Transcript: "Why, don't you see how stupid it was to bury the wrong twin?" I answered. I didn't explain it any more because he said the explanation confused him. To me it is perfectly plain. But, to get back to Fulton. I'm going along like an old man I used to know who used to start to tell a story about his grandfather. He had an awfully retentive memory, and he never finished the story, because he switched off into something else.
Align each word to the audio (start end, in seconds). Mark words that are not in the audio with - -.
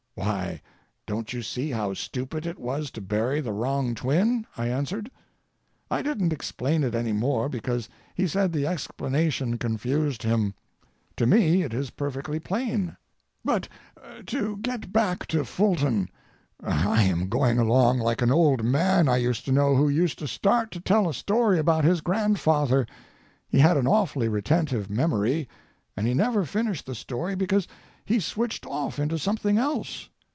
"Why, 0.13 0.61
don't 1.07 1.33
you 1.33 1.41
see 1.41 1.71
how 1.71 1.93
stupid 1.93 2.45
it 2.45 2.59
was 2.59 2.91
to 2.91 3.01
bury 3.01 3.39
the 3.39 3.53
wrong 3.53 3.95
twin?" 3.95 4.45
I 4.57 4.67
answered. 4.67 5.09
I 5.89 6.01
didn't 6.03 6.33
explain 6.33 6.83
it 6.83 6.93
any 6.93 7.13
more 7.13 7.47
because 7.49 7.87
he 8.13 8.27
said 8.27 8.51
the 8.51 8.67
explanation 8.67 9.57
confused 9.57 10.21
him. 10.21 10.53
To 11.15 11.25
me 11.25 11.63
it 11.63 11.73
is 11.73 11.91
perfectly 11.91 12.39
plain. 12.39 12.97
But, 13.43 13.67
to 14.27 14.57
get 14.57 14.91
back 14.93 15.25
to 15.27 15.43
Fulton. 15.45 16.09
I'm 16.61 17.27
going 17.29 17.57
along 17.57 17.97
like 17.99 18.21
an 18.21 18.31
old 18.31 18.63
man 18.65 19.07
I 19.09 19.15
used 19.17 19.45
to 19.45 19.51
know 19.53 19.75
who 19.75 19.87
used 19.89 20.19
to 20.19 20.27
start 20.27 20.71
to 20.71 20.81
tell 20.81 21.09
a 21.09 21.15
story 21.15 21.57
about 21.57 21.85
his 21.85 22.01
grandfather. 22.01 22.85
He 23.47 23.57
had 23.59 23.77
an 23.77 23.87
awfully 23.87 24.27
retentive 24.27 24.87
memory, 24.89 25.47
and 25.97 26.05
he 26.05 26.13
never 26.13 26.45
finished 26.45 26.85
the 26.85 26.95
story, 26.95 27.33
because 27.33 27.67
he 28.05 28.19
switched 28.19 28.65
off 28.65 28.97
into 28.99 29.17
something 29.17 29.57
else. 29.57 30.09